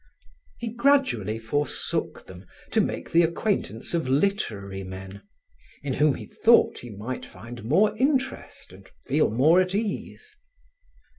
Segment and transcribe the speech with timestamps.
[0.57, 5.21] He gradually forsook them to make the acquaintance of literary men,
[5.83, 10.35] in whom he thought he might find more interest and feel more at ease.